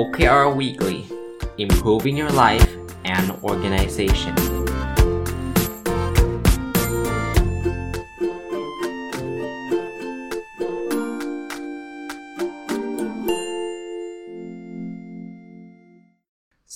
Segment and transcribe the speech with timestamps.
[0.00, 1.06] OKR Weekly
[1.56, 2.70] Improving Your Life
[3.04, 4.34] and Organization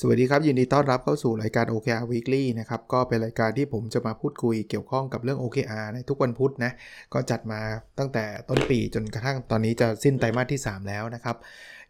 [0.00, 6.72] สวัสดีครับ ยินดีต้อนรับเข้าสู่รายการ OKR Weekly นะครับ ก็เป็นรายการที่ผมจะมาพูดคุยเกี่ยวข้องกับเรื่อง OKR ในทุกวันพุธนะ
[7.14, 7.60] ก็จัดมา
[7.98, 11.36] ตั้งแต่ต้นปีจนกระทั่งตอนนี้จะสิ้นไตรมาสที่ 3 แล้วนะครับ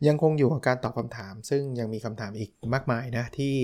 [0.07, 3.55] ยังคงอยู่กับการตอบคำถาม ซึ่งยังมีคำถามอีกมากมายนะที่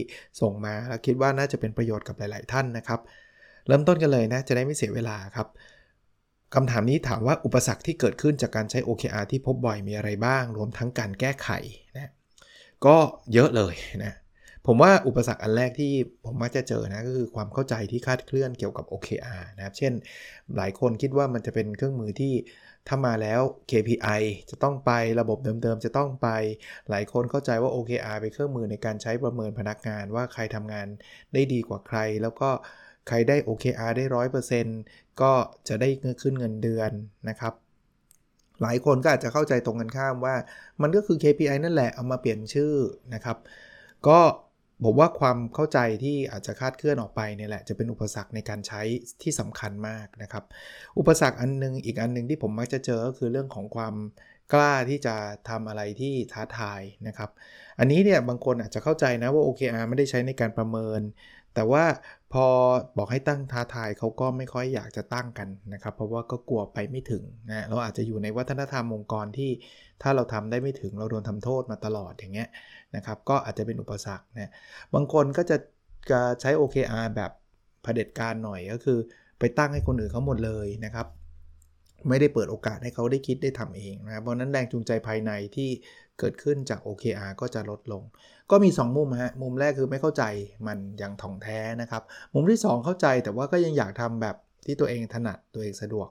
[0.41, 3.01] ส่งมาแล้วคิดว่าน่าจะเป็นประโยชน์กับหลาย ๆ ท่านนะครับ
[3.67, 5.49] เริ่มต้นกันเลยนะจะได้ไม่เสียเวลาครับ
[6.55, 11.49] คำถามนี้ถามว่าอุปสรรคที่เกิดขึ้นจากการใช้ OKR ที่พบบ่อยมีอะไรบ้าง รวมทั้งการแก้ไข
[11.97, 12.11] นะ
[12.87, 12.97] ก็
[13.33, 14.15] เยอะเลยนะ
[14.67, 15.93] ผมว่าอุปสรรคอันแรกที่
[16.25, 19.93] ผมมักจะเจอนะก็คือความเข้าใจที่คาดเคลื่อนเกี่ยวกับ OKR นะครับ เช่น
[20.57, 22.33] หลายคนคิดว่ามันจะเป็นเครื่องมือที่
[22.89, 26.29] ถ้ามาแล้ว KPI จะต้องไประบบเดิมๆ จะต้องไป
[26.91, 30.87] หลายคนเข้าใจว่า OKR เป็นเครื่องมือในการใช้ประเมินพนักงานว่าใครทำงาน
[31.35, 32.51] ได้ดีกว่าใคร แล้วก็
[33.09, 35.33] ใครได้ OKR ได้100%ก็
[35.69, 36.91] จะได้เงินขึ้นเงินเดือน
[37.29, 37.55] นะครับ
[38.63, 40.35] หลายคนก็อาจจะเข้าใจตรงกันข้ามว่า
[40.83, 42.75] มันก็คือ KPI นั่นแหละเอามาเปลี่ยนชื่อ
[43.15, 43.37] นะครับ
[44.09, 44.21] ก็
[44.85, 48.83] ผมว่าความเข้าใจที่อาจจะคาดเคลื่อนออกไปเนี่ยแหละจะเป็นอุปสรรคในการใช้
[49.23, 50.45] ที่สำคัญมากนะครับ
[50.99, 53.95] อุปสรรคอันนึงอีกอันนึงที่ผมมักจะเจอก็คือเรื่องของความ
[54.53, 55.15] กล้าที่จะ
[55.49, 57.31] ทำอะไรที่ท้าทายนะครับ
[57.79, 61.01] อันนี้เนี่ยบางคนอาจจะเข้าใจนะว่า OKR ไม่ได้ใช้ในการประเมิน
[61.55, 61.85] แต่ว่า
[62.33, 62.47] พอ
[62.99, 69.51] บอกให้ตั้งท้าทายเขาก็ไม่ค่อยอยากจะตั้งกันนะครับ เพราะว่าก็กลัวไปไม่ถึงนะเราอาจจะอยู่ในวัฒนธรรมองค์กรที่
[70.03, 72.49] ถ้าเราทำได้ไม่ถึงเราโดนทำโทษมาตลอดอย่างเงี้ย
[72.97, 74.51] นะครับ ก็อาจจะเป็นอุปสรรคนะ
[74.95, 75.57] บางคนก็จะ
[76.11, 77.31] จะใช้ OKR แบบ
[77.83, 78.99] เผด็จการหน่อยก็คือ
[79.39, 81.07] ไปตั้งให้คนอื่นเขาหมดเลยนะครับ
[82.09, 85.71] ไม่ได้เปิดโอกาสให้เขาได้คิดได้ทำเองนะเพราะนั้นแรงจูงใจภายในที่
[86.19, 88.03] เกิดขึ้นจาก OKR ก็จะลดลง
[88.51, 90.25] ก็มี 2 มุมฮะ มุมแรกคือไม่เข้าใจ
[90.67, 92.03] มันอย่างถ่องแท้นะครับ
[92.35, 96.09] มุมที่ 2 เข้าใจแต่ว่าก็ยังอยากทำแบบที่ตัวเองถนัดตัวเองสะดวก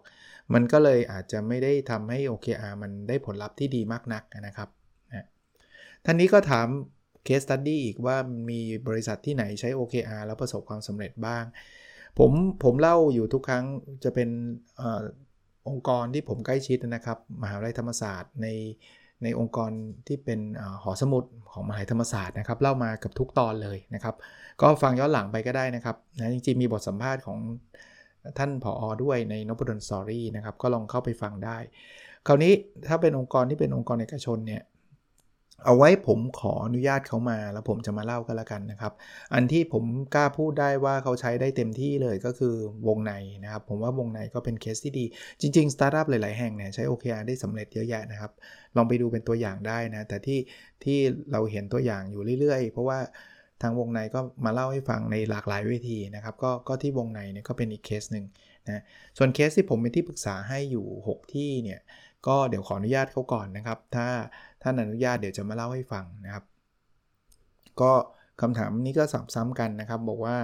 [0.54, 4.70] มันก็เลยอาจจะไม่ได้ทำให้ OKR มันได้ผลลัพธ์ที่ดีมากนักนะครับ
[6.06, 6.68] ท่านนี้ก็ถาม
[7.26, 8.18] case study อีกว่า
[8.50, 11.44] มีบริษัทที่ไหนใช้ OKR แล้วประสบความสำเร็จบ้าง
[12.20, 12.32] ผม
[12.64, 13.66] ผมเล่าอยู่ทุกครั้ง
[14.04, 14.30] จะเป็น
[14.82, 18.48] องค์กรที่ผมใกล้ชิดนะครับ มหาวิทยาลัยธรรมศาสตร์ใน
[19.24, 19.72] ในองค์กร
[20.08, 20.40] ที่เป็น
[20.84, 24.16] หอสมุดของมหาวิทยาลัยธรรมศาสตร์นะครับเล่ามากับทุกตอนเลยนะครับ
[24.62, 27.40] ก็ฟังย้อนหลังไปก็ได้นะครับนะจริงๆมีบทสัมภาษณ์ของ
[28.38, 31.58] ท่านผอ.ด้วยในนพดล Story นะครับก็ลองเข้าไปฟังได้
[32.28, 32.54] คราวนี้
[32.88, 34.62] ถ้าเป็นองค์กรที่เป็นองค์กรเอกชนเนี่ย
[35.66, 38.94] เอาไว้ผมขออนุญาตเขามา แล้วผมจะมาเล่ากันละกันนะครับ
[39.34, 39.84] อันที่ผม
[40.16, 42.56] กล้าพูดได้ว่าเขาใช้ได้เต็มที่เลยก็คือ
[42.88, 43.14] วงใน
[43.44, 45.06] นะครับ ผมว่าวงในก็เป็นเคสที่ดี
[45.42, 48.32] จริงๆสตาร์ทอัพหลายๆแห่งเนี่ยใช้ OKR ได้สำเร็จเยอะแยะนะครับ
[48.76, 50.40] ลองไปดูเป็นตัวอย่างได้นะ แต่ที่
[50.84, 50.98] ที่
[51.32, 53.00] เราเห็นตัวอย่างอยู่เรื่อยๆ เพราะว่า
[53.62, 58.26] ทางวงในก็มาเล่าให้ฟังในหลากหลายเวทีนะครับก็ก็ที่วงในเนี่ยก็เป็นอีกเคสหนึ่ง
[58.68, 58.84] นะ
[59.18, 61.82] ส่วนเคสที่ผมเป็นที่ปรึกษาให้อยู่ 6 ที่เนี่ย
[62.28, 64.08] ก็เดี๋ยวขออนุญาตเขาก่อนนะครับ ถ้า
[64.64, 66.44] ท่านอนุญาตเดี๋ยวจะมาเล่าให้ฟังนะครับ
[67.82, 67.92] ก็
[68.42, 70.36] คำถามนี้ก็สับซ้ำกันนะครับ บอกว่า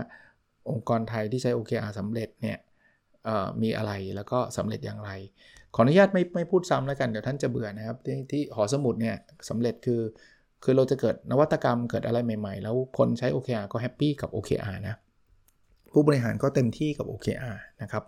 [0.69, 2.57] องค์กรไทยที่ใช้ OKR สำเร็จเนี่ย
[3.61, 5.11] มีอะไรแล้วก็สำเร็จอย่างไร
[5.75, 9.15] ขออนุญาตไม่ไม่พูดซ้ำแล้วกันเดี๋ยวท่านจะเบื่อนะครับ ที่ที่หอสมุดเนี่ย
[9.49, 10.01] สำเร็จคือ
[10.63, 14.95] คือเราจะเกิดนวัตกรรมเกิดอะไรใหม่ ๆ แล้วคนใช้ OKR ก็แฮปปี้กับ OKR นะ
[15.91, 18.03] ผู้บริหารก็เต็มที่กับ OKR นะครับ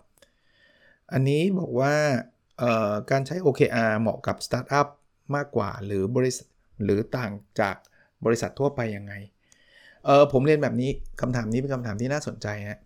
[1.12, 1.94] อันนี้บอกว่า
[3.10, 4.88] การใช้ OKR เหมาะกับสตาร์ทอัพ
[5.34, 6.46] มากกว่าหรือบริษัท
[6.84, 7.76] หรือต่างจาก
[8.24, 9.14] บริษัททั่วไปยังไง
[10.04, 10.90] เออผมเรียนแบบนี้
[11.20, 12.78] คำถามนี้เป็นคำถามที่น่าสนใจฮะ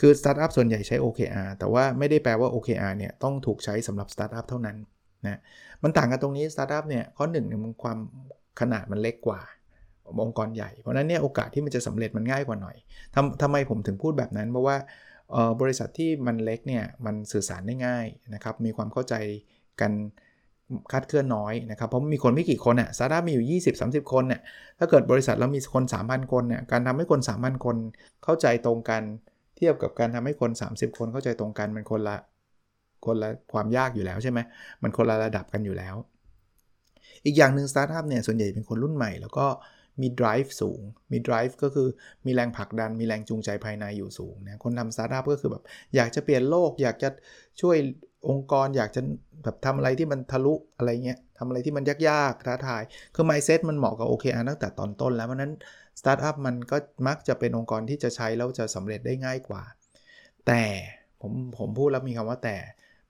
[0.00, 4.76] คือสตาร์ทอัพส่วนใหญ่ใช้ OKR แต่ว่าไม่ได้แปลว่า OKR เนี่ยต้องถูกใช้สำหรับสตาร์ทอัพเท่านั้น
[5.26, 5.38] นะ
[5.82, 7.98] มันต่างกันตรงนี้สตาร์ทอัพเนี่ยข้อหนึ่งมันความ
[8.60, 9.40] ขนาดมันเล็กกว่า
[10.22, 12.76] องค์กรใหญ่ เพราะนั้นเนี่ยโอกาสที่มันจะสำเร็จมันง่ายกว่าหน่อย
[13.14, 14.76] ทำทำไมผมถึงพูดแบบนั้น เพราะว่า
[15.60, 19.14] บริษัทที่มันเล็กเนี่ยมันสื่อสารได้ง่ายนะครับมีความเข้าใจ
[19.80, 19.92] กัน
[20.92, 23.46] คาดเคลื่อนน้อยนะครับ เพราะมีคนไม่กี่คนอะสตาร์ทอัพมีอยู่
[23.82, 24.40] 20-30 คนเนี่ย
[24.78, 27.76] ถ้าเกิดบริษัทเรามีคน 3,000 คนเนี่ยการทำให้คน 3,000 คน
[28.24, 29.02] เข้าใจตรงกัน
[29.56, 32.16] เทียบกับการทำให้คน 30 คนเข้าใจตรงกันมันคนละ
[33.06, 34.38] คนละความยากอยู่แล้วใช่ไหม
[34.82, 35.96] มันคนละระดับกันอยู่แล้ว
[37.24, 39.46] อีกอย่างหนึ่งสตาร์ทอัพเนี่ยส่วนใหญ่เป็นคนรุ่นใหม่ แล้วก็
[40.02, 40.80] มี drive สูง
[41.12, 41.88] มี drive ก็คือ
[42.26, 45.62] มีแรงผลักดัน มีแรงจูงใจภายในอยู่สูงนะ คนทำสตาร์ทอัพก็คือแบบ
[45.96, 47.08] อยากจะเปลี่ยนโลก อยากจะ
[47.60, 47.76] ช่วย
[48.28, 49.00] องค์กรอยากจะ
[49.42, 52.82] แบบทำอะไรที่มันทะลุอะไรเงี้ยทำอะไรที่มันยากๆท้าทาย
[53.14, 55.52] คือ mindset มันเหมาะกับ OKR ตั้งแต่ตอนต้นแล้ว เพราะนั้น
[56.00, 56.76] สตาร์ทอัพมันก็
[57.08, 59.62] มักจะเป็นองค์กรที่จะใช้แล้วจะสำเร็จได้ง่ายกว่า
[60.46, 60.62] แต่
[61.20, 62.56] ผมผมพูดแล้วมีคำว่าแต่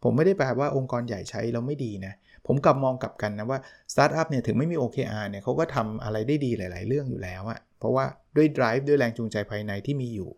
[0.02, 2.14] ผมไม่ได้แปลว่าองค์กรใหญ่ใช้แล้วไม่ดีนะ
[2.46, 3.58] ผมกลับมองกลับกันนะว่า
[3.92, 8.04] สตาร์ทอัพเนี่ยถึงไม่มี OKR เนี่ยเขาก็ทำอะไรได้ดีหลาย ๆ เรื่องอยู่แล้วอะเพราะว่า
[8.36, 10.30] ด้วย drive ด้วยแรงจูงใจภายในที่มีอยู่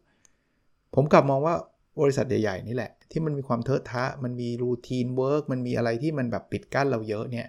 [0.95, 1.55] ผมกลับมองว่า
[2.01, 7.49] บริษัทใหญ่ๆนี่แหละ ที่มันมีความเทอะทะ มันมี routine work มันมีอะไรที่มันแบบปิดกั้นเราเยอะเนี่ย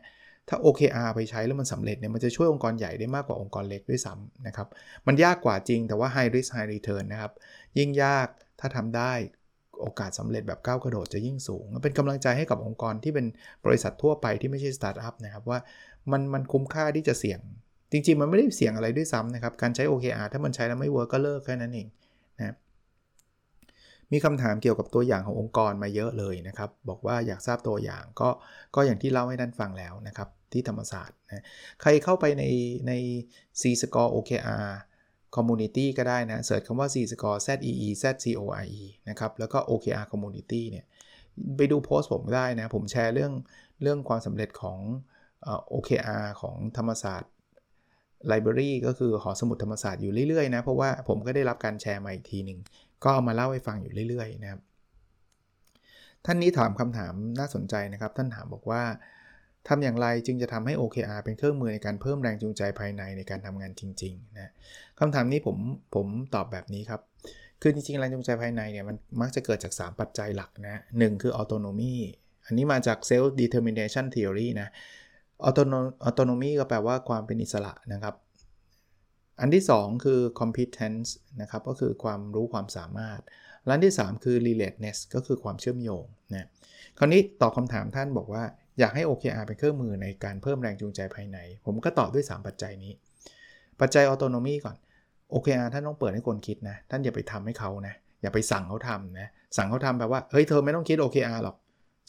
[0.50, 4.68] ถ้า OKR ไปใช้แล้วมันสำเร็จเนี่ยมันจะช่วยองค์กรใหญ่ได้มากกว่าองค์กรเล็กด้วยซ้ำนะครับ
[5.08, 7.32] มันยากกว่าจริงแต่ว่า high risk high return นะครับ
[7.78, 8.28] ยิ่งยาก
[8.60, 9.14] ถ้าทำได้
[9.82, 13.26] โอกาสสำเร็จแบบก้าวกระโดดจะยิ่งสูง เป็นกำลังใจให้กับองค์กรที่เป็น
[13.66, 15.60] บริษัททั่วไปที่ไม่ใช่สตาร์ทอัพนะครับว่า
[16.12, 17.40] มันมันคุ้มค่าที่จะเสี่ยง
[17.92, 21.88] จริง ๆ มันไม่ได้เสี่ยงอะไรด้วยซ้ำนะครับ การใช้ OKR ถ้ามันใช้แล้วไม่ work ก็เลิกแค่นั้นเอง
[24.12, 28.30] มีคำถามเกี่ยวกับตัวอย่างขององค์กรมาเยอะเลยนะครับ บอกว่าอยากทราบตัวอย่างก็
[28.76, 31.44] ก็อย่างที่เล่าให้ท่านฟังแล้วนะครับที่ธรรมศาสตร์นะ
[31.82, 32.44] ใครเข้าไปใน
[32.88, 32.92] ใน
[33.62, 34.68] C Score OKR
[35.36, 40.62] Community ก็ได้นะเสิร์ชคำว่า C Score Z E E Z C O R E นะครับแล้วก็ OKR Community
[40.72, 40.86] เนี่ย
[41.58, 43.34] ไปดูโพสต์ผมได้นะผมแชร์เรื่อง
[43.82, 44.80] เรื่องความสำเร็จของ
[45.74, 47.32] OKR ของธรรมศาสตร์
[48.32, 52.60] Library ก็คือหอสมุดธรรมศาสตร์อยู่เรื่อยๆนะ เพราะว่าผมก็ได้รับการแชร์มาอีกทีหนึ่ง
[53.04, 54.62] ก็เอามาเล่าให้ฟังอยู่เรื่อยๆนะครับ
[56.26, 58.84] ท่านนี้ถามคำถามน่าสนใจนะครับ ท่านถามบอกว่า
[59.68, 64.52] ทำอย่างไรจึงจะทำให้ OKR เป็นเครื่องมือในการเพิ่มแรงจูงใจภายในในการทำงานจริงๆนะ
[65.00, 65.58] คำถามนี้ผม
[65.96, 67.02] ผมตอบแบบนี้ครับ
[67.62, 71.94] คือจริงๆแรงจูงใจภายในเนี่ยมันมักจะเกิดจาก 3 ปัจจัยหลักนะหคือ autonomy
[72.46, 74.70] อันนี้มาจาก self determination theory นะ
[76.08, 78.16] autonomy ก็แปลว่าความเป็นอิสระนะครับ
[79.40, 81.10] อันที่ 2 คือ competence
[81.42, 83.20] นะครับก็คือความรู้ความสามารถ
[83.66, 86.48] และอันที่ 3 คือ relatedness ก็คือความเชื่อมโยงนะ
[86.98, 88.44] คราวนี้ตอบคำถามท่านบอกว่า
[88.80, 92.94] อยากให้ OKR เป็นเครื่องมือในการเพิ่มแรงจูงใจภายใน ผมก็ตอบด้วย 3 ปัจจัยนี้
[93.80, 94.76] ปัจจัย autonomy ก่อน
[95.34, 101.56] OKR ท่านต้องเปิดให้คนคิดนะ ท่านอย่าไปทำให้เขานะ อย่าไปสั่งเขาทำนะ สั่งเขาทำแบบว่า เฮ้ย เธอไม่ต้องคิด OKR หรอก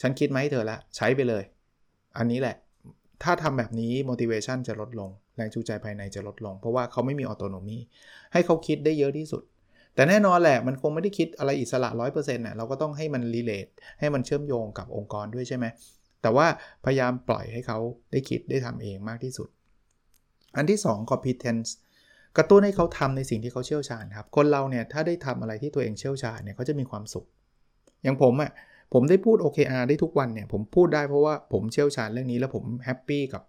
[0.01, 1.43] ฉันคิดมาให้เธอละ ใช้ไปเลย
[2.17, 2.55] อันนี้แหละ
[3.23, 7.77] ถ้าทำแบบนี้ motivation จะลดลง แรงจูงใจภายในจะลดลง เพราะว่าเขาไม่มี autonomy
[8.33, 9.43] ให้เขาคิดได้เยอะที่สุด
[9.95, 15.65] แต่แน่นอนแหละมันคงไม่ได้คิดอะไรอิสระ 100%นะเราก็ต้องให้มัน relate ให้มันเชื่อมโยงกับองค์กรด้วยใช่ไหม
[16.21, 16.47] แต่ว่า
[16.85, 17.79] พยายามปล่อยให้เขา
[18.11, 19.49] ได้คิดได้ทำเองมากที่สุด
[20.55, 21.69] อันที่ 2 competence
[22.37, 27.25] กระตุ้นให้เขาทำในสิ่งที่เขาเชี่ยวชาญครับ คนเราเนี่ยถ้าได้ทำอะไรที่ตัวเองเชี่ยวชาญเนี่ยเขาจะมีความสุข
[28.03, 28.51] อย่างผมอะ่ะ
[28.93, 33.43] ผมได้พูด OKR ได้ทุกวันเนี่ยผมพูดได้เพราะว่าผมเชี่ยวชาญเรื่องนี้แล้วผมแฮปปี้กับ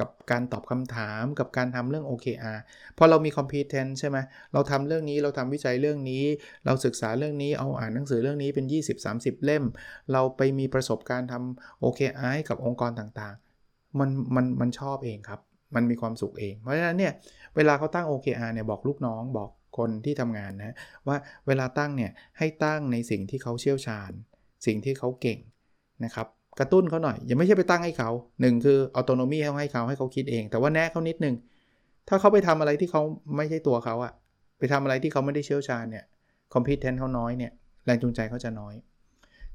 [0.00, 2.58] กับการตอบคำถามกับการทำเรื่อง OKR
[2.98, 4.18] พอเรามี competence ใช่ไหม
[4.52, 6.24] เราทำเรื่องนี้เราทำวิจัยเรื่องนี้
[6.66, 8.66] เราศึกษาเรื่องนี้เอาอ่านหนังสือเรื่องนี้เป็น
[9.04, 9.64] 20-30 เล่ม
[10.12, 15.40] เราไปมีประสบการณ์ทำ OKR ให้กับองค์กรต่างๆ มันมันมันชอบเองครับ
[15.74, 17.12] มันมีความสุขเอง เพราะฉะนั้นเนี่ย
[17.56, 21.16] เวลาเขาตั้ง OKR เนี่ยบอกลูกน้องบอกคนที่ทำงานนะว่า
[21.46, 24.12] เวลาตั้งเนี่ยให้ตั้งในสิ่งที่เขาเชี่ยวชาญ
[24.66, 25.38] สิ่งที่เขาเก่ง
[26.04, 26.26] นะครับ
[26.58, 28.10] กระตุ้นเขาหน่อย อย่าไม่ใช่ไปตั้งให้เขา
[28.40, 31.34] หนึ่งคือ autonomy ให้เขาให้เขาคิดเอง แต่ว่าแนะเขานิดนึง
[32.08, 33.02] ถ้าเขาไปทำอะไรที่เขา
[33.36, 34.12] ไม่ใช่ตัวเขาอะ
[34.58, 36.04] ไปทำอะไรที่เขาไม่ได้เชี่ยวชาญเนี่ย
[36.54, 37.52] competence เขาน้อยเนี่ย
[37.84, 38.74] แรงจูงใจเขาจะน้อย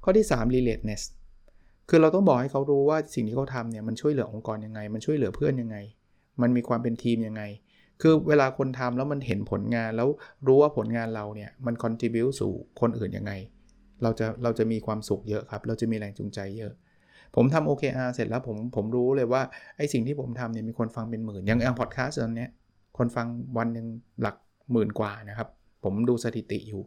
[0.03, 1.01] ข้อที่ 3 relatedness
[1.89, 5.77] คือเราต้องบอกให้เขารู้ว่าสิ่งที่เขาทำเนี่ยมันช่วยเหลือองค์กรยังไง มันช่วยเหลือเพื่อนยังไง
[6.41, 7.43] มันมีความเป็นทีมยังไง
[8.01, 10.09] คือเวลาคนทำแล้วมันเห็นผลงานแล้ว
[10.47, 12.51] รู้ว่าผลงานเราเนี่ยมัน contribute สู่
[12.81, 13.33] คนอื่นยังไง
[14.03, 16.73] เราจะเราจะมีความสุขเยอะครับ เราจะมีแรงจูงใจเยอะ
[17.35, 19.41] ผมทำ OKR เสร็จแล้วผมผมรู้เลยว่า
[19.77, 22.47] ไอ้สิ่งที่ผมทำเนี่ยมีคนฟังเป็นหมื่นอย่างอย่างพอดแคสต์ตอนนี้
[22.97, 23.87] คนฟังวันหนึ่ง
[24.21, 24.35] หลัก
[24.71, 25.47] หมื่นกว่านะครับ
[25.83, 26.81] ผมดูสถิติอยู่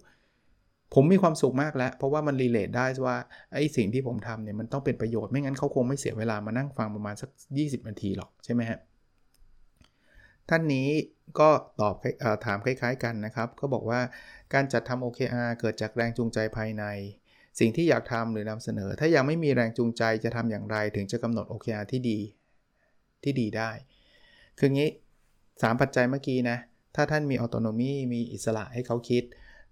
[0.95, 3.17] ผมมีความสุขมากแล้ว เพราะว่ามันรีเลทได้ว่า
[3.55, 8.79] ไอ้สิ่งที่ผมทำเนี่ยมันต้องเป็นประโยชน์ไม่งั้นเขาคงไม่เสียเวลามานั่งฟังประมาณสัก 20 นาทีหรอกใช่ไหมฮะ
[10.49, 10.88] ท่านนี้
[11.41, 11.49] ก็
[11.81, 11.95] ตอบ
[12.45, 14.00] ถามคล้ายๆกันนะครับ ก็บอกว่า
[14.55, 16.85] การจัดทำ OKR เกิดจากแรงจูงใจภายใน
[17.59, 22.19] สิ่งที่อยากทำหรือนำเสนอ ถ้ายังไม่มีแรงจูงใจจะทำอย่างไร ถึงจะกำหนด OKR ที่ดี
[23.25, 23.71] ที่ดีได้
[24.59, 24.90] คืองี้
[25.37, 26.59] 3 ปัจจัยเมื่อกี้นะ
[26.97, 29.23] ถ้าท่านมีออโตโนมีมีอิสระให้เขาคิด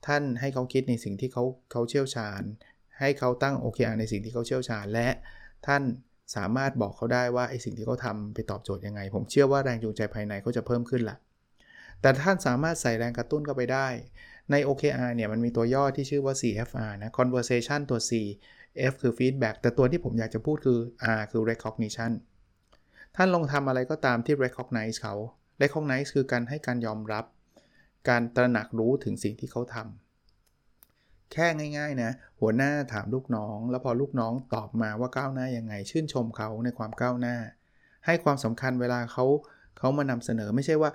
[0.07, 2.43] ท่านให้เขาคิดในสิ่งที่เขาเขาเชี่ยวชาญ
[3.01, 5.09] ให้เขาตั้ง OKR ในสิ่งที่เขาเชี่ยวชาญ และ
[5.67, 5.83] ท่าน
[6.37, 11.17] สามารถบอกเขาได้ว่าไอสิ่งที่เขาทำไปตอบโจทย์ยังไง ผมเชื่อว่าแรงจูงใจภายในเขาจะเพิ่มขึ้นละ
[12.01, 13.89] แต่ท่านสามารถใส่แรงกระตุ้นเข้าไปได้
[14.51, 18.11] ใน OKR เนี่ยมันมีตัวย่อที่ชื่อว่า CFR นะ conversation ตัว C
[18.91, 20.79] F คือ feedback แต่ตัวที่ผมอยากจะพูดคือ
[21.19, 22.13] R คือ recognition
[23.17, 25.15] ท่านลองทำอะไรก็ตามที่ recognize เขา
[25.63, 27.25] recognize คือการให้การยอมรับ
[28.09, 31.47] การตระหนักรู้ถึงสิ่งที่เขาทำ แค่
[31.79, 37.37] ง่ายๆนะ หัวหน้าถามลูกน้อง แล้วพอลูกน้องตอบมาว่าก้าวหน้ายังไง ชื่นชมเขาในความก้าวหน้า
[38.07, 39.25] ให้ความสำคัญเวลาเขา
[39.79, 40.91] เขามานำเสนอไม่ใช่ว่า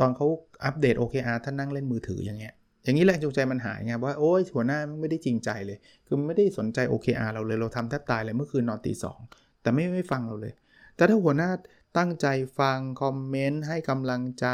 [0.00, 0.26] ตอนเขา
[0.64, 9.18] อัปเดต OKR ท่านนั่งเล่นมือถืออย่างเงี้ย อย่างนี้แรงจูงใจมันหายไงว่าโอ้ยหัวหน้าไม่ได้จริงใจเลย คือไม่ได้สนใจ OKR เราเลยเราทำแทบตายเลยเมื่อคืนนอนตีสอง
[9.62, 10.54] แต่ไม่ไม่ฟังเราเลย
[10.96, 11.50] แต่ถ้าหัวหน้า
[11.98, 12.26] ตั้งใจ
[12.60, 14.46] ฟังคอมเมนต์ให้กำลังใจ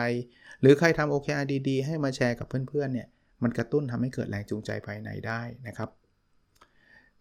[0.60, 3.08] หรือใครทำ OKR ดีๆ ให้มาแชร์กับเพื่อนๆเนี่ย
[3.42, 5.90] มันกระตุ้นทำให้เกิดแรงจูงใจภายในได้นะครับ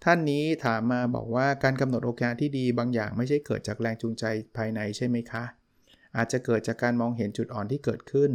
[0.04, 4.26] ท่านนี้ถามมาบอกว่าการกำหนด OKR ที่ดีบางอย่างไม่ใช่เกิดจากแรงจูงใจ
[4.58, 5.44] ภายในใช่ไหมคะ
[6.18, 8.32] อาจจะเกิดจากการมองเห็นจุดอ่อนที่เกิดขึ้น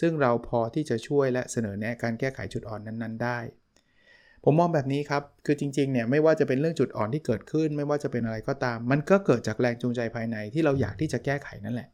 [0.00, 3.38] ซึ่งเราพอที่จะช่วยและเสนอแนะการแก้ไขจุดอ่อนนั้นๆ ได้
[4.44, 11.88] ผมมองแบบนี้ครับ คือจริงๆเนี่ยไม่ว่าจะเป็นเรื่องจุดอ่อนที่เกิดขึ้น ไม่ว่าจะเป็นอะไรก็ตาม มันก็เกิดจากแรงจูงใจภายในที่เราอยากที่จะแก้ไขนั่นแหละ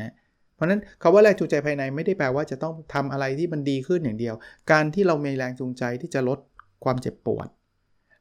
[0.00, 0.12] นะ
[0.54, 4.34] เพราะนั้นคาว่าแรงจูงใจภายในไม่ได้แปลว่าจะต้องทำอะไรที่มันดีขึ้นอย่างเดียว
[4.72, 6.38] การที่เรามีแรงจูงใจที่จะลด
[6.84, 7.48] ความเจ็บปวด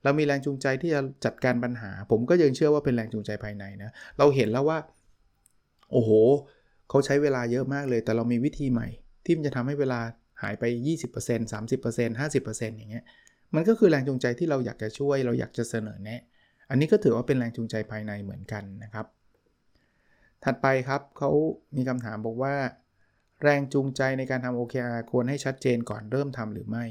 [0.03, 4.77] เรามีแรงจูงใจที่จะจัดการปัญหา ผมก็ยังเชื่อว่าเป็นแรงจูงใจภายในนะ เราเห็นแล้วว่า
[5.91, 6.10] โอ้โห
[6.89, 8.88] เขาใช้เวลาเยอะมากเลย แต่เรามีวิธีใหม่
[9.25, 10.00] ที่มันจะทำให้เวลา
[10.41, 10.63] หายไป
[11.07, 13.05] 20% 30% 50%อย่างเงี้ย
[13.55, 16.21] มันก็คือแรงจูงใจที่เราอยากจะช่วย เราอยากจะเสนอแนะ
[16.69, 19.05] อันนี้ก็ถือว่าเป็นแรงจูงใจภายในเหมือนกันนะครับ
[20.43, 21.29] ถัดไปครับเขา
[21.75, 22.55] มีคำถามบอกว่า
[23.43, 26.86] แรงจูงใจในการทำ OKR ควรให้ชัดเจนก่อนเริ่มทำหรือไม่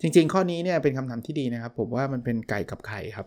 [0.00, 3.26] จริงๆ ข้อนี้เนี่ยเป็นคำถามที่ดีนะครับ ผมว่ามันเป็นไก่กับไข่ครับ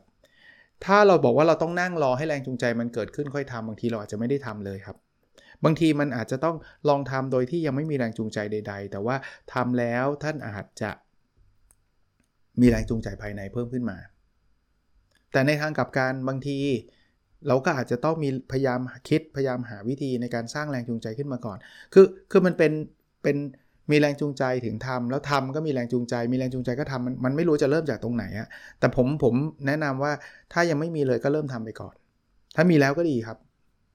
[0.86, 4.98] ถ้าเราบอกว่าเราต้องนั่งรอให้แรงจูงใจมันเกิดขึ้นค่อยทำบางทีเราอาจจะไม่ได้ทำเลยครับ
[5.66, 6.56] บางทีมันอาจจะต้อง
[6.90, 9.16] ลองทำโดยที่ยังไม่มีแรงจูงใจใด ๆ แต่ว่า
[9.54, 10.92] ทำแล้วท่านอาจจะ
[12.62, 13.98] มีแรงจูงใจภายในเพิ่มขึ้นมา
[15.32, 16.58] แต่ในทางกลับกันบางที
[17.48, 21.58] เราก็อาจจะต้องมีพยายามคิดพยายามหาวิธีในการสร้างแรงจูงใจขึ้นมาก่อน
[21.94, 22.72] คือคือมันเป็น
[23.24, 23.38] เป็น
[23.92, 28.48] มีแรงจูงใจถึงทำแล้วทำก็มีแรงจูงใจ มีแรงจูงใจก็ทำมันมันไม่รู้จะเริ่มจากตรงไหนอะ
[28.80, 29.34] แต่ผมผม
[29.68, 30.12] แนะนำว่า
[30.54, 31.94] ถ้ายังไม่มีเลยก็เริ่มทำไปก่อน
[32.56, 33.38] ถ้ามีแล้วก็ดีครับ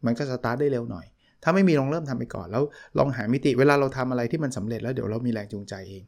[0.07, 1.07] มันก็สตาร์ทได้เร็วหน่อย
[1.42, 2.62] ถ้าไม่มีลองเริ่มทำไปก่อน แล้ว
[2.99, 6.02] ลองหามิติเวลาเราทำอะไรที่มันสำเร็จแล้วเดี๋ยวเรามีแรงจูงใจเอง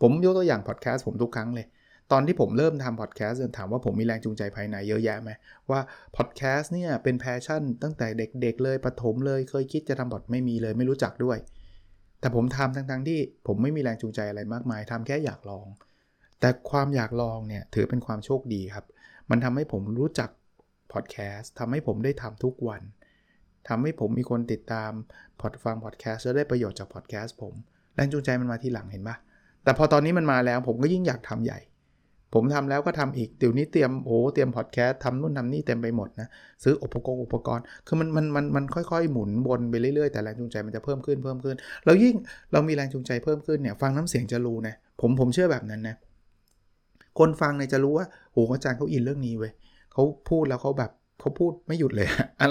[0.00, 1.66] ผมยกตัวอย่างพอดแคสต์ผมทุกครั้งเลย
[2.12, 5.30] ตอนที่ผมเริ่มทำพอดแคสต์ถามว่าผมมีแรงจูงใจภายในเยอะแยะไหม
[5.70, 5.80] ว่า
[6.16, 11.38] พอดแคสต์เนี่ยเป็น passion ตั้งแต่เด็กๆเลยปฐมเลยเคยคิดจะทำพอดไม่มีเลยไม่รู้จักด้วย
[12.20, 15.66] แต่ผมทำทั้งๆที่ผมไม่มีแรงจูงใจอะไรมากมายทำแค่อยากลอง
[16.40, 18.86] แต่ความอยากลองเนี่ยถือเป็นความโชคดีครับ
[19.30, 20.30] มันทำให้ผมรู้จัก
[20.92, 22.82] พอดแคสต์ทำให้ผมได้ทำทุกวัน
[23.68, 24.92] ทำให้ผมมีคนติดตาม
[25.40, 27.54] พอดฟังพอดแคสต์และได้ประโยชน์จากพอดแคสต์ผม
[27.94, 29.16] แรงจูงใจมันมาทีหลังเห็นปะ
[29.64, 31.58] แต่พอตอนนี้มันมาแล้วผมก็ยิ่งอยากทำใหญ่
[32.34, 36.28] ผมทำแล้วก็ทำอีกเดี๋ยวนี้เตรียมโอ้เตรียมพอดแคสต์ทำนู่นทำนี่เต็มไปหมดนะ
[36.64, 42.14] ซื้ออุปกรณ์อุปกรณ์คือมันมันมันมันค่อยๆ หมุนวนไปเรื่อยๆแต่แรงจูงใจมันจะเพิ่มขึ้นเพิ่มขึ้น แล้วยิ่ง
[42.52, 45.96] เรามีแรงจูงใจเพิ่มขึ้นเนี่ยฟังน้ำเสียงจะรู้นะผมผมเชื่อแบบนั้นนะ
[47.18, 49.52] คนฟังเนี่ยจะรู้ว่าโอ้อาจารย์เขาอินเรื่องนี้เว้ย
[49.92, 52.06] เขาพูดแล้วเขาแบบเขาพูดไม่หยุดเลย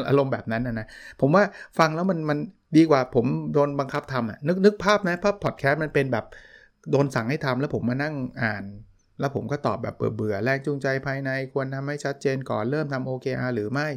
[0.10, 0.88] อารมณ์แบบนั้นนะนะ
[1.22, 1.44] ผมว่า
[1.80, 2.38] ฟังแล้วมันมัน
[2.78, 6.26] ดีกว่าผมโดนบังคับทำอะนึกนึกภาพนะภาพพอดแคสต์มันเป็นแบบ
[6.92, 8.64] โดนสั่งให้ทำแล้วผมมานั่งอ่าน
[9.20, 13.88] แล้วผมก็ตอบแบบเบื่อๆแรงจูงใจภายในควรทำให้ชัดเจนก่อนเริ่มทำ OKR หรือไม่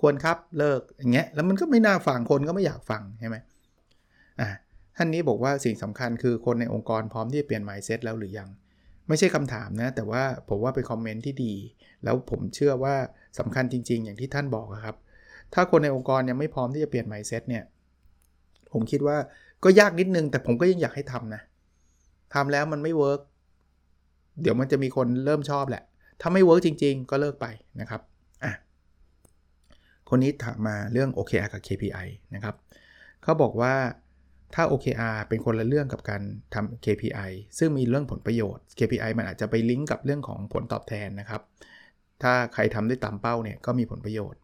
[0.00, 3.36] ควรครับเลิกอย่างเงี้ยแล้วมันก็ไม่น่าฟังคนก็ไม่อยากฟังใช่ไหม
[4.40, 4.48] อ่า
[4.96, 8.48] ท่านนี้บอกว่าสิ่งสำคัญคือคนในองค์กรพร้อมที่จะเปลี่ยน mindset แล้วหรือยัง
[9.08, 11.54] ไม่ใช่คำถามนะ แต่ว่าผมว่าเป็นคอมเมนต์ที่ดี
[12.04, 12.94] แล้วผมเชื่อว่า
[13.38, 14.96] สำคัญจริง ๆ อย่างที่ท่านบอกครับ
[15.54, 17.64] ถ้าคนในองค์กรยังไม่พร้อมที่จะเปลี่ยน mindset เนี่ย
[18.72, 19.16] ผมคิดว่า
[19.64, 21.42] ก็ยากนิดนึง แต่ผมก็ยังอยากให้ทำนะ
[22.34, 23.20] ทำแล้วมันไม่ work
[24.40, 25.82] เดี๋ยวมันจะมีคนเริ่มชอบแหละ
[26.20, 27.46] ถ้าไม่ work จริง ๆ ก็เลิกไป
[27.80, 28.00] นะครับ
[28.44, 28.52] อะ
[30.08, 32.54] คนนี้ถามมาเรื่อง OKR กับ KPI นะครับ
[33.22, 33.74] เขาบอกว่า
[34.54, 36.22] ถ้า OKR เป็นคนละเรื่องกับการ
[36.54, 41.42] ทำ KPI ซึ่งมีเรื่องผลประโยชน์ KPI มันอาจจะไปลิงก์กับเรื่องของผลตอบแทนนะครับ
[42.22, 44.40] ถ้าใครทำได้ตามเป้าเนี่ยก็มีผลประโยชน์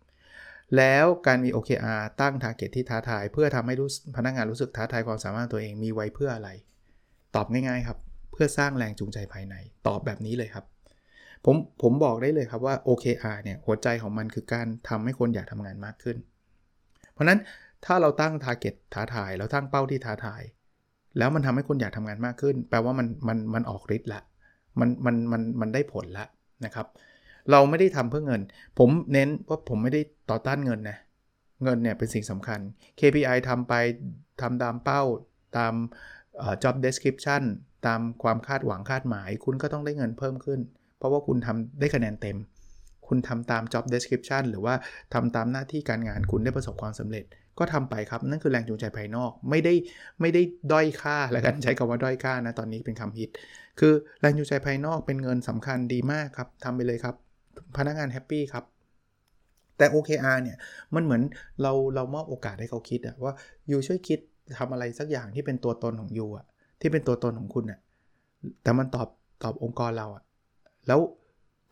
[0.77, 3.75] แล้วการมี OKR ตั้ง target ที่ท้าทาย เพื่อทำให้
[4.17, 6.51] พนักงานรู้สึกท้าทายความสามารถตัวเองมีไว้เพื่ออะไร
[7.35, 7.99] ตอบง่ายๆครับ
[8.39, 9.55] พื่อสร้างแรงจูงใจภายใน
[9.87, 10.65] ตอบแบบนี้เลยครับ
[11.45, 16.17] ผมผมบอกได้เลยครับว่า OKR เนี่ยหัวใจของมันคือการทำให้คนอยากทำงานมากขึ้น
[17.13, 17.41] เพราะนั้น
[17.85, 20.43] ถ้าเราตั้ง target ท้าทายแล้วตั้งเป้าที่ท้าทาย
[21.19, 24.21] แล้วมันทำให้คนอยากทำงานมากขึ้น แปลว่ามันมันมันออกฤทธิ์ละ
[24.81, 26.27] มันมันมันมันได้ผลละ
[26.65, 26.87] นะครับ
[27.51, 28.43] เราไม่ได้ทำเพื่อเงิน
[28.79, 30.99] ผมเน้นว่าผมไม่ได้ต่อต้านเงินนะ
[31.65, 32.61] เงินเนี่ยเป็นสิ่งสำคัญ
[32.99, 33.75] KPI ทำไป
[34.41, 35.03] ทำตามเป้า
[35.57, 35.75] ตาม
[36.63, 37.43] job description
[37.87, 40.61] ตามความคาดหวังคาดหมาย คุณก็ต้องได้เงินเพิ่มขึ้น
[40.99, 42.39] เพราะว่าคุณทำได้คะแนนเต็ม
[43.09, 44.75] คุณทำตาม job description หรือว่า
[45.15, 47.25] ทำตามหน้าที่การงานคุณได้ประสบความสำเร็จ
[47.59, 49.75] ก็ทำไปครับ นั่นคือแรงจูงใจภายนอก ไม่ได้
[50.21, 50.43] ไม่ได้
[50.73, 53.31] ด้อยค่าแล้วกันใช้คำว่าด้อยค่านะตอนนี้เป็นคำฮิต
[53.81, 57.15] คือแรงจูงใจภายนอกเป็นเงินสำคัญดีมากครับทำไปเลยครับ
[57.77, 58.65] พนักงานแฮปปี้ครับ
[59.79, 60.57] แต่ OKR เนี่ย
[60.95, 61.23] มันเหมือน
[61.63, 63.33] เราเรามอบโอกาสให้เขาคิดอะว่า
[63.71, 64.19] ยูช่วยคิด
[64.59, 66.47] ทำอะไรสักอย่างที่เป็นตัวตนของยูอะ
[66.81, 67.81] ที่เป็นตัวตนของคุณอะ
[68.63, 69.09] แต่มันตอบ
[69.43, 70.23] ตอบองค์กรเราอะ
[70.87, 71.01] แล้ว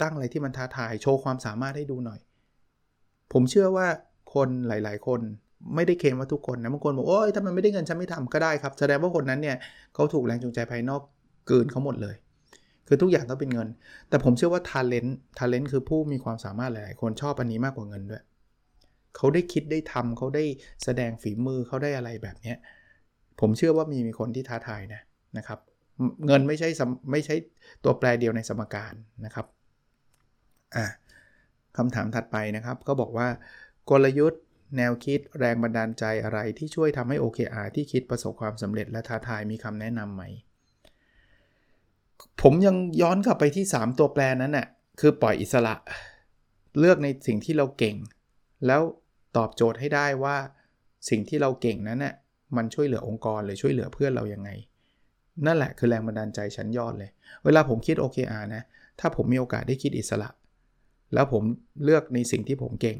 [0.00, 2.20] ตั้งอะไรที่มันท้าทายโชว์ความสามารถให้ดูหน่อย
[3.32, 3.86] ผมเชื่อว่า
[4.34, 5.20] คนหลาย ๆ คน
[5.74, 9.56] ไม่ได้เคลมว่าทุกคนนะบางคนบอกโอ้ยถ้ามันไม่ได้เงินฉันไม่ทำก็ได้ครับ แสดงว่าคนนั้นเนี่ย
[9.94, 11.00] เขาถูกแรงจูงใจภายนอก
[11.48, 12.16] เกินเขาหมดเลย
[12.88, 13.68] คือทุกอย่างต้องเป็นเงิน
[14.08, 18.22] แต่ผมเชื่อว่าทาเลนต์ทาเลนต์คือผู้มีความสามารถหลาย ๆ คนชอบอันนี้มากกว่าเงินด้วย
[19.16, 20.44] เขาได้คิดได้ทำเขาได้
[20.84, 22.54] แสดงฝีมือเขาได้อะไรแบบนี้
[23.40, 25.02] ผมเชื่อว่ามีมีคนที่ท้าทายนะ
[25.38, 25.58] นะครับ
[26.26, 26.68] เงินไม่ใช่
[27.10, 27.34] ไม่ใช่
[27.84, 29.46] ตัวแปรเดียวในสมการนะครับ
[30.76, 30.86] อะ
[31.76, 33.28] คำถามถัดไปนะครับก็บอกว่า
[33.90, 34.42] กลยุทธ์
[34.76, 40.22] แนวคิดแรงบันดาลใจอะไรที่ช่วยทำให้ OKR ที่คิดประสบความสำเร็จและท้าทายมีคำแนะนำไหม
[42.42, 44.66] ผมยังย้อนกลับไปที่ 3 ตัวแปรนั้นน่ะ
[45.00, 45.74] คือปล่อยอิสระ
[46.78, 47.96] เลือกในสิ่งที่เราเก่ง
[48.66, 48.80] แล้ว
[49.36, 50.36] ตอบโจทย์ให้ได้ว่า
[51.10, 52.14] สิ่งที่เราเก่งนั้นน่ะ
[52.56, 54.50] มันช่วยเหลือองค์กรหรือช่วยเหลือเพื่อนเรายังไง
[55.46, 57.10] นั่นแหละคือแรงบันดาลใจชั้นยอดเลย
[57.44, 58.62] เวลาผมคิด OKR นะ
[59.00, 60.28] ถ้าผมมีโอกาสได้คิดอิสระ
[61.14, 61.42] แล้วผม
[61.84, 62.98] เลือกในสิ่งที่ผมเก่ง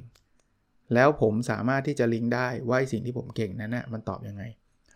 [0.95, 4.43] แล้วผมสามารถที่จะลิงก์ได้ว่าสิ่งที่ผมเก่งนั้นนะมันตอบยังไง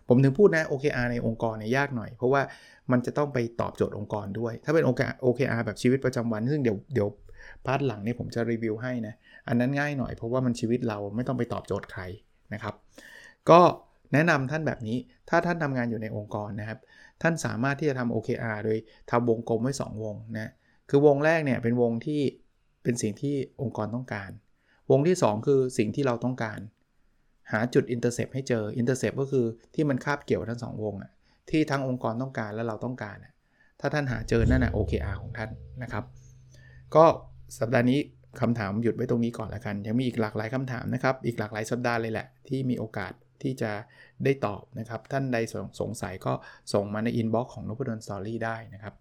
[0.09, 2.43] ผมถึงพูดนะ OKR ในองค์กรเนี่ยยากหน่อย เพราะว่า
[2.93, 4.85] มันจะต้องไปตอบโจทย์องค์กรด้วย ถ้าเป็น
[5.25, 7.09] OKR แบบชีวิตประจำวัน ซึ่งเดี๋ยวเดี๋ยว
[7.67, 9.15] พาร์ทหลังนี่ผมจะรีวิวให้นะ
[9.49, 12.03] อันนั้นง่ายหน่อยเพราะว่ามันชีวิตเราไม่ต้องไปตอบโจทย์ใคร
[12.55, 12.75] นะครับ
[13.51, 13.61] ก็
[14.13, 14.97] แนะนำท่านแบบนี้
[15.29, 16.79] ถ้าท่านทำงานอยู่ในองค์กรนะครับ
[17.23, 18.79] ท่านสามารถที่จะทำ OKR โดย
[19.11, 20.51] ทำวงกลมไว้ 2 วงนะ
[20.91, 22.21] คือวงแรกเนี่ยเป็นวงที่
[22.83, 24.31] เป็นสิ่งที่องค์กรต้องการ
[24.91, 26.61] วงที่ 2 คือสิ่งที่เราต้องการ
[27.53, 31.11] หาจุด intersect ให้เจอ intersect ก็คือที่มันคาบเกี่ยวทั้ง 2 วงอะ
[31.51, 33.17] ที่ทั้งองค์กรต้องการและเราต้องการ
[33.81, 35.51] ถ้าท่านหาเจอนั่นแหละ OKR ของท่าน
[35.83, 36.05] นะครับ
[36.95, 37.05] ก็
[37.59, 37.99] สัปดาห์นี้
[38.41, 43.13] คำถามหยุดไว้ตรงนี้ก่อนละกัน ยังมีอีกหลากหลายคำถามนะครับ อีกหลากหลายสัปดาห์เลยแหละ ที่มีโอกาส
[43.45, 43.73] ที่จะ
[44.25, 45.39] ได้ตอบนะครับ ท่านใด
[45.81, 46.33] สงสัยก็
[46.73, 48.95] ส่งมาใน inbox ของนพดล Story ได้นะครับ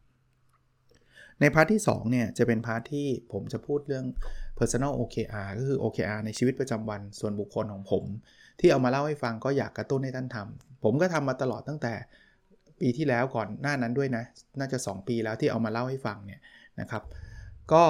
[1.40, 4.06] ใน part ที่2เนี่ยจะเป็น part ที่ผมจะพูดเรื่อง
[4.60, 8.04] personal OKR ก็คือ OKR ในชีวิตประจำวันส่วนบุคคลของผม
[8.60, 11.94] ที่เอามาเล่าให้ฟังก็อยากกระตุ้นให้ท่านทำผมก็ทำมาตลอดตั้งแต่
[12.82, 14.24] ปีที่แล้วก่อนหน้านั้นด้วยนะ
[14.60, 16.40] น่าจะ 2 ปีแล้วที่เอามาเล่าให้ฟังเนี่ย
[16.80, 17.04] นะครับ
[17.74, 17.84] ก็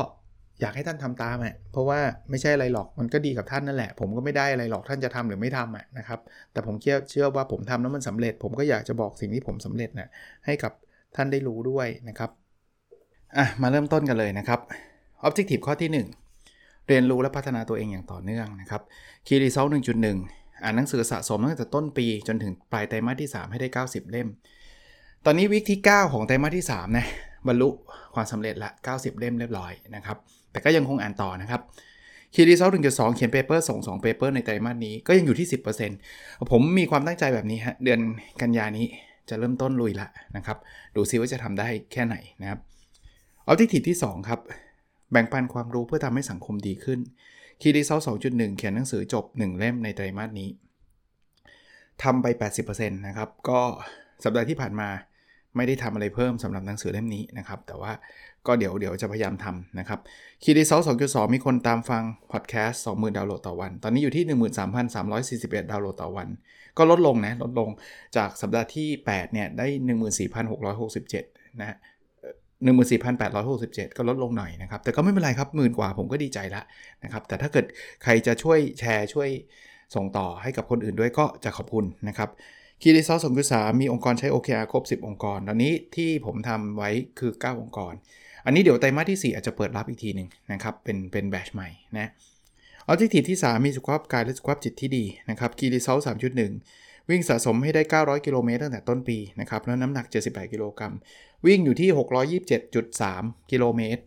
[0.61, 6.19] อยากให้ท่านทำตามอะเพราะว่าไม่ใช่อะไรหรอกมันก็ดีกับท่านนั่นแหละ ผมก็ไม่ได้อะไรหรอกท่านจะทำหรือไม่ทำอะนะครับ
[6.51, 6.75] แต่ผม
[7.09, 10.09] เชื่อว่าผมทำแล้วมันสำเร็จ ผมก็อยากจะบอกสิ่งที่ผมสำเร็จนะ่ะ
[10.45, 10.71] ให้กับ
[11.15, 12.29] ท่านได้รู้ด้วยนะครับ
[13.37, 14.59] อะมาเริ่มต้นกันเลยนะครับ
[15.27, 18.81] Objective ข้อที่ 1 เรียนรู้และพัฒนาตัวเองอย่างต่อเนื่องนะครับ
[19.27, 19.69] Key Result
[20.15, 24.27] 1.1 อ่านหนังสือสะสมตั้งแต่ต้นปีจนถึงปลายไตรมาสที่ 3 ให้ได้ 90 เล่ม
[25.25, 27.05] ตอนนี้ week ที่ 9 ของไตรมาสที่3นะ
[27.47, 27.69] บรรลุ
[28.15, 30.17] ความสำเร็จละ 90 เล่มเรียบร้อยนะครับ
[30.51, 31.61] แต่ก็ยังคงอ่านต่อนะครับ
[32.33, 35.47] key result หนึ่งจุดสองเขียน paper ส่ง2 paper ในไตรมาสนี้ก็ยังอยู่ที่
[35.97, 37.99] 10%ผมมีความตั้งใจแบบนี้ฮะ เดือน
[38.41, 38.85] กันยานี้
[39.29, 40.57] จะเริ่มต้นลุยละนะครับ
[40.95, 42.59] ดูซิว่าจะทำได้แค่ไหนนะครับ
[43.47, 44.39] objective ที่ 2 ครับ
[45.11, 46.99] แบ่งปันความรู้เพื่อทำให้สังคมดีขึ้น
[47.61, 47.99] key result
[48.29, 50.49] 2.1เขียนหนังสือจบ 1 เล่มในไตรมาสนี้
[52.03, 52.27] ทำไป
[52.63, 53.59] 80%นะครับ ก็
[54.23, 54.89] สัปดาห์ที่ผ่านมา
[55.55, 57.91] ไม่ได้ทำอะไรเพิ่มสำหรับหนังสือเล่มนี้นะครับ แต่ว่า
[58.47, 59.99] ก็เดี๋ยวเดี๋ยวจะพยายามทำนะครับ
[60.43, 64.25] คีรีเซล2.2มีคนตามฟังพอดแคสต์20,000ดาวน์โหลดต่อวัน ตอนนี้อยู่ที่
[64.81, 66.27] 13,341 ดาวน์โหลดต่อวัน
[66.77, 67.69] ก็ลดลงนะ ลดลง
[68.17, 69.67] จากสัปดาห์ที่ 8 เนี่ย ได้
[70.43, 71.77] 14,667 นะ
[72.65, 76.61] 14,867 ก็ลดลงหน่อยนะครับ แต่ก็ไม่เป็นไรครับหมื่นกว่าผมก็ดีใจละ
[77.03, 77.65] นะครับ แต่ถ้าเกิด
[78.03, 79.29] ใครจะช่วยแชร์ช่วย
[79.95, 82.29] ส่งต่อให้กับคนอื่นด้วยก็จะขอบคุณนะครับ
[82.81, 86.89] คีรีซอสสมกุสามีองค์กรใช้ OKR ครบ 10 องค์กร ตอนนี้ที่ผมทำไว้
[87.19, 87.93] คือ 9 องค์กร
[88.45, 92.07] อันนี้เดี๋ยวไตรมาสที่ 4 อาจจะเปิดรับอีกทีหนึ่งนะครับ เป็นเป็นแบชใหม่นะ
[92.87, 96.51] ออบเจกตีที่ 3 มีสุขภาพกายและสุขภาพจิตที่ดีนะครับคีรีซอสสามจุดหนึ่ง
[97.09, 100.93] วิ่งสะสมให้ได้ 900 กิโลเมตรตั้งแต่ต้นปีนะครับแล้วน้ำหนัก 78 กิโลกรัม
[101.47, 101.89] วิ่งอยู่ที่
[102.69, 104.01] 627.3 กิโลเมตร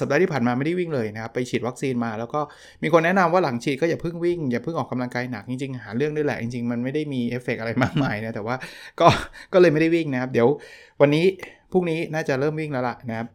[0.00, 2.40] สัปดาห์ที่ผ่านมาไม่ได้วิ่งเลยนะครับไปฉีดวัคซีนมา แล้วก็
[2.82, 8.56] มีคนแนะนำว่าหลังฉีดก็อย่าเพิ่งวิ่งอย่าเพิ่งออกกำลังกายหนักจริงๆ หาเรื่องด้วยแหละจริงๆ มันไม่ได้มีเอฟเฟกอะไรมากมายนะแต่ว่า
[9.00, 9.06] ก็
[9.52, 10.48] ก็เลยไม่ได้วิ่งนะครับ เดี๋ยว
[11.00, 11.24] วันนี้
[11.72, 13.26] พรุ่งนี้น่าจะเริ่มวิ่งแล้วล่ะนะครับ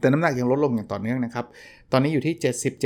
[0.00, 1.46] แต่น้ำหนักยังลดลงอย่างต่อเนื่องนะครับ
[1.92, 2.34] ตอนนี้อยู่ที่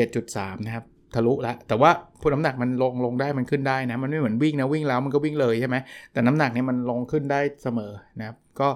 [0.09, 1.91] 77.3 นะครับ ทะลุแล้วแต่ว่า
[2.21, 5.77] พวกน้ำหนักมันลงลงได้มันขึ้นได้นะ มันไม่เหมือนวิ่งนะวิ่งแล้วมันก็วิ่งเลยใช่ไหม
[6.13, 8.69] แต่น้ำหนักเนี่ยมันลงขึ้นได้เสมอนะครับ ก็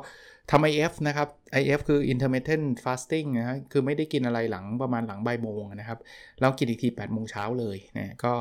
[0.50, 1.28] ทำ IF นะครับ
[1.60, 5.98] IF คือ intermittent fasting นะฮะคือไม่ได้กินอะไรหลังประมาณหลังบ่ายโมงนะครับ
[6.40, 8.32] แล้วกินอีกที8ปดโมงเช้าเลยนะก็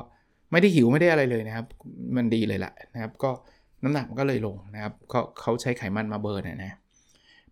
[0.52, 1.66] ไม่ได้หิวไม่ได้อะไรเลยนะครับ
[2.16, 3.32] มันดีเลยแหละนะครับ ก็
[3.84, 6.78] น้ำหนักมันก็เลยลงนะครับเขาเขาใช้ไขมันมาเบิร์นนะ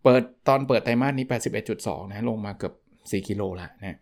[0.03, 1.25] เปิดตอนเปิดไตรมาสนี้
[1.69, 3.97] 81.2 นะลงมาเกือบ 4 กิโลละนะ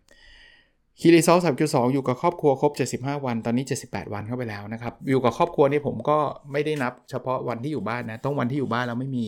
[1.00, 6.18] คีรีซอลสามจุดสองอยู่กับครอบครัวครบ 75 วัน ตอนนี้ 78 วันเข้าไปแล้วนะครับ อยู่กับครอบครัวนี่ผมก็
[6.52, 9.26] ไม่ได้นับเฉพาะวันที่อยู่บ้านนะ ต้องวันที่อยู่บ้านแล้วไม่มี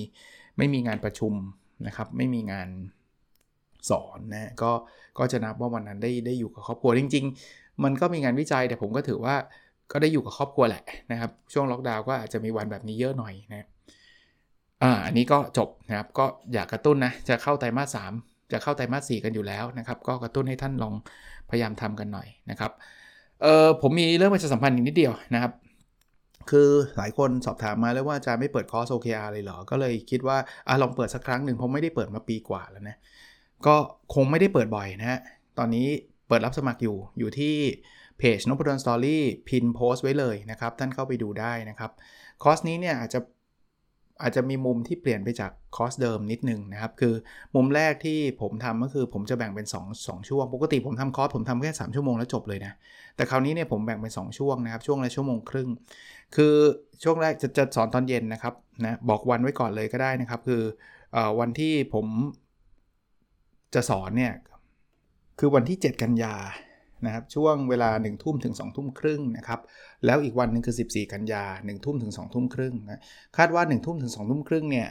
[0.58, 1.34] ไม่มีงานประชุม
[1.88, 2.69] นะครับ ไม่มีงาน
[3.89, 4.71] สอนนะ ก็
[5.17, 9.36] ก็จะนับว่าวันนั้นได้ได้อยู่กับครอบครัวจริง ๆ มันก็มีงานวิจัยแต่ผมก็ถือว่า
[9.91, 13.67] ก็ได้อยู่กับครอบครัวแหละนะครับ ช่วงล็อกดาวน์ก็อาจจะมีวันแบบนี้เยอะหน่อยนะ
[14.84, 18.13] อ่าอันนี้ก็จบนะครับ ก็อยากกระตุ้นนะ จะเข้าไตรมาสสาม
[18.51, 20.93] จะเข้าไตรมาสสี่กันอยู่แล้วนะครับ ก็กระตุ้นให้ท่านลอง
[21.49, 22.71] พยายามทำกันหน่อยนะครับ
[23.41, 25.53] เออผมมีเรื่องประชาสัมพันธ์อีกนิดเดียวนะครับ
[26.51, 32.97] คือหลายคนสอบถามมาแล้วว่าจะไม่เปิดคอร์ส OKR เลยเหรอ ก็เลยคิดว่าอะลองเปิดสักครั้งหนึ่งเพราะไม่ได้เปิดมาปีกว่าแล้วนะ
[33.65, 33.75] ก็
[34.13, 35.19] คงไม่ได้เปิดบ่อยนะฮะ
[35.57, 35.88] ตอนนี้
[36.27, 37.55] เปิดรับสมัครอยู่ อยู่ที่
[38.17, 41.91] เพจ Nopadol's Story pin post ไว้เลยนะครับ ท่านเข้าไปดูได้นะครับ
[42.43, 43.19] คอร์สนี้เนี่ยอาจจะ
[44.21, 47.13] อาจจะมีมุมที่เปลี่ยนไปจากคอร์สเดิมนิดนึงนะครับ คือ
[47.55, 52.73] มุมแรกที่ผมทำก็คือผมจะแบ่งเป็น 2 2 ช่วง ปกติผมทำคอร์สผมทำแค่ 3 ชั่วโมงแล้วจบเลยนะ
[53.15, 55.69] แต่คราวนี้เนี่ยผมแบ่งเป็น 2 ช่วงนะครับ ช่วงละชั่วโมงครึ่ง
[56.36, 56.55] คือ
[57.03, 58.53] ช่วงแรกจะจะสอนตอนเย็นนะครับ
[58.86, 60.62] นะบอกวันไว้ก่อนเลยก็ได้นะครับ คือ
[61.15, 62.05] อวันที่ผม
[63.75, 64.34] จะสอนเนี่ย
[65.39, 66.36] คือวันที่ 7 กันยา
[67.05, 69.59] นะครับช่วงเวลา 1 ทุ่มถึง 2 ทุ่มครึ่งนะครับ
[70.05, 73.01] แล้วอีกวันหนึ่งคือ 14 กันยา 1 ทุ่มถึง 2 ทุ่มครึ่งนะ
[73.38, 74.88] คาดว่า 1 ทุ่มถึง 2 ทุ่มครึ่งเนี่ย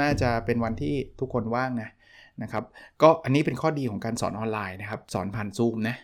[0.00, 1.90] น่าจะเป็นวันที่ทุกคนว่างนะ
[2.42, 2.64] นะครับ
[3.02, 5.96] ก็อันนี้เป็นข้อดีของการสอนออนไลน์นะครับสอนผ่านซูมนะ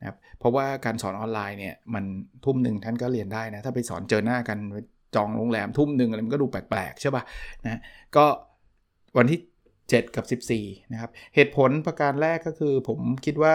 [0.00, 2.04] นะครับเพราะว่าการสอนออนไลน์เนี่ยมัน
[2.44, 4.58] ทุ่มหนึ่งท่านก็เรียนได้นะถ้าไปสอนเจอหน้ากัน
[5.14, 7.22] จองโรงแรมทุ่มหนึ่งอะไรมันก็ดูแปลกๆใช่ป่ะ
[7.64, 7.80] นะ
[8.16, 8.24] ก็
[9.16, 9.40] วันที่
[9.78, 13.54] 7 กับ 14นะครับเหตุผลประการแรกก็คือผมคิดว่า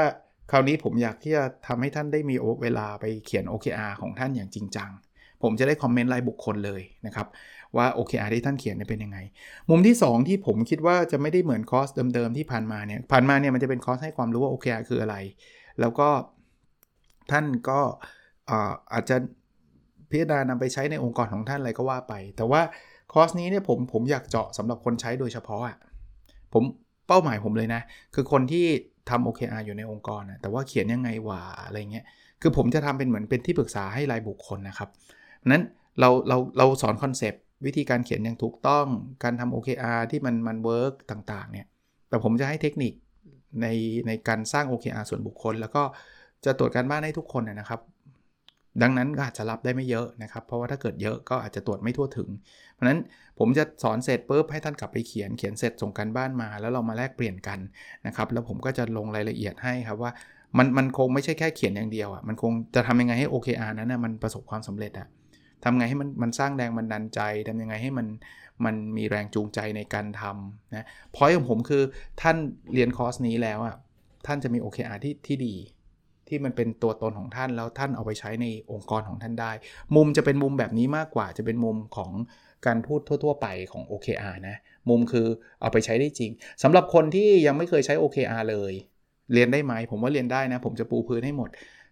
[0.52, 4.90] คราวนี้ผมอยากที่จะทำให้ท่านได้มีเวลาไปเขียน OKR ของท่านอย่างจริงจัง
[5.44, 7.28] ผมจะได้คอมเมนต์รายบุคคลเลยนะครับ
[7.78, 9.18] ว่า OKR ที่ท่านเขียนเป็นยังไง
[9.70, 15.16] มุมที่ 2 ที่ผมคิดว่าจะไม่ได้เหมือนคอร์สเดิมๆที่ผ่านมาเนี่ยผ่านมาเนี่ยมันจะเป็นคอร์สให้ความรู้ว่า OKR คืออะไร
[15.80, 16.10] แล้วก็
[17.32, 17.80] ท่านก็
[18.94, 19.16] อาจจะ
[20.10, 22.62] พิจารณานำไปใช้ในองค์กรของท่านอะไรก็ว่าไป แต่ว่า
[23.14, 25.78] คอร์สนี้เนี่ยผมผมอยากเจาะสำหรับคนใช้โดยเฉพาะอะ
[26.54, 26.64] ผม
[27.08, 27.82] เป้าหมายผมเลยนะ
[28.16, 28.66] คือคนที่
[29.10, 32.06] ทำ OKR อยู่ในองค์กรนะแต่ว่าเขียนยังไงวะอะไรเงี้ย
[32.42, 34.90] คือผมจะทำเป็นเหมือนเป็นที่ปรึกษาให้รายบุคคลนะครับ
[35.52, 35.64] นั้น
[36.00, 38.88] เราเราเราสอน concept วิธีการเขียนอย่างถูกต้อง
[39.24, 41.68] การทำ OKR ที่มันมัน work ต่างๆเนี่ย
[42.10, 42.94] แต่ผมจะให้เทคนิค
[43.62, 43.68] ใน
[44.08, 45.84] ในการสร้าง OKR ส่วนบุคคล แล้วก็
[46.46, 47.82] จะตรวจการบ้านให้ทุกคนนะครับ
[48.82, 52.30] ดังนั้นก็อาจจะรับได้ไม่เยอะนะครับ เพราะว่าถ้าเกิดเยอะก็อาจจะตรวจไม่ทั่วถึง
[52.74, 53.00] เพราะนั้น
[53.40, 57.60] ผมจะสอนเสร็จปุ๊บให้ท่านกลับไปเขียนเขียนเสร็จส่งการบ้านมา แล้วเรามาแลกเปลี่ยนกัน
[58.08, 60.12] นะครับแล้วผมก็จะลงรายละเอียดให้ครับว่า
[60.58, 65.08] มันมันคงไม่ใช่แค่เขียนอย่างเดียวอะมันคงจะทำยังไงให้ OKR นั้นนะมันประสบความสำเร็จอะ
[65.64, 68.08] ทำไงให้มันมันสร้างแรงบันดาลใจทำยังไงให้มัน
[68.66, 70.86] มันมีแรงจูงใจในการทำนะ
[71.16, 71.84] พอยของผมคือ
[72.22, 72.38] ท่าน
[72.74, 73.76] เรียนคอร์สนี้แล้วอะ
[74.26, 75.56] ท่านจะมี OKR ที่ที่ดี
[76.28, 79.52] ที่มันเป็นตัวตนของท่านแล้วท่านเอาไปใช้ในองค์กรของท่านได้
[79.96, 82.12] มุมจะเป็นมุมแบบนี้มากกว่าจะเป็นมุมของ
[82.66, 84.58] การพูดทั่ว ๆ ไปของ OKR นะ
[84.90, 85.28] มุมคือ
[85.62, 86.32] เอาไปใช้ได้จริง
[86.64, 88.74] สำหรับคนที่ยังไม่เคยใช้ OKR เลย
[89.34, 91.50] เรียนได้ไหม ผมว่าเรียนได้นะ ผมจะปูพื้นให้หมด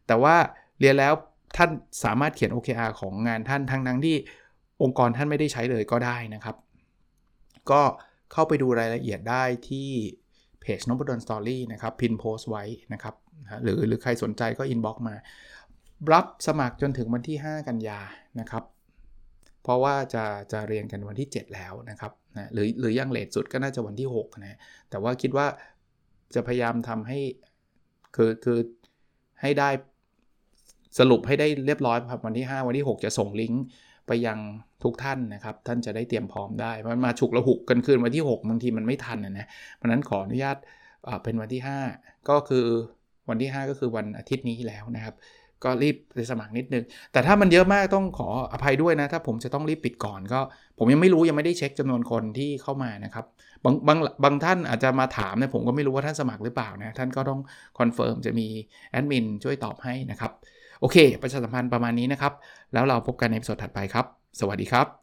[0.08, 0.36] แต่ว่า
[0.80, 1.14] เรียนแล้ว
[1.58, 1.70] ท่าน
[2.04, 4.16] สามารถเขียน OKR ของงานท่านทั้งนั้นที่
[4.84, 6.56] องค์กรท่านไม่ได้ใช้เลยก็ได้นะครับ
[7.72, 7.82] ก็
[8.34, 9.90] เข้าไปดูรายละเอียดได้ที่
[10.62, 13.16] เพจ Nopadol's Story นะครับ pin post ไว้นะครับ
[13.64, 15.16] หรือหรือใครสนใจก็ inbox มา
[16.14, 18.00] รับสมัครจนถึงวันที่ 5 กันยา
[18.40, 18.64] นะครับ
[19.64, 24.58] เพราะว่าจะจะเรียนกันวันที่ 7 แล้วนะครับนะหรือหรือยังเลทสุดก็น่าจะวันที่6นะ
[24.90, 25.48] แต่ว่าคิดว่า
[26.36, 27.20] จะพยายามทำให้
[28.16, 28.60] คือคือ
[29.42, 29.70] ให้ได้
[31.00, 33.64] สรุปให้ได้เรียบร้อยครับวันที่ 5 วันที่ 6 จะส่งลิงก์
[34.08, 34.40] ไปยัง
[34.84, 40.58] ทุกท่านนะครับ ท่านจะได้เตรียมพร้อมได้มันมาฉุกระหุกกันคืนวันที่ 6 บางทีมันไม่ทันนะนะเพราะนั้นขออนุญาต
[41.24, 41.62] เป็นวันที่
[41.96, 42.66] 5 ก็คือ
[43.30, 45.16] วันที่ 5 ก็คือวันอาทิตย์นี้แล้วนะครับ
[45.64, 50.40] ก็รีบไปสมัครนิดนึง แต่ถ้ามันเยอะมากต้องขออภัยด้วยนะ ถ้าผมจะต้องรีบปิดก่อนก็
[50.78, 53.26] ผมยังไม่รู้ยังไม่ได้เช็คจำนวนคนที่เข้ามานะครับ
[53.64, 57.40] บางบางบางท่านอาจจะมาถามเนี่ยผมก็ไม่รู้ว่าท่านสมัครหรือเปล่านะ ท่านก็ต้อง
[57.80, 58.48] confirm จะมี
[58.92, 60.32] แอดมินช่วยตอบให้นะครับ
[60.82, 62.34] โอเค ประชาสัมพันธ์ประมาณนี้นะครับ
[62.74, 64.06] แล้วเราพบกันในสดถัดไปครับ
[64.40, 65.03] สวัสดีครับ